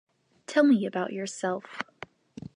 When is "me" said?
0.63-0.87